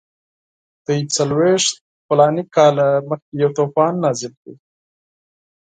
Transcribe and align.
تاسو 0.85 1.07
څلوېښت 1.15 1.73
فلاني 2.07 2.43
کاله 2.55 2.87
مخکې 3.09 3.33
یو 3.41 3.49
طوفان 3.57 3.93
نازل 4.03 4.33
کړ. 4.41 4.53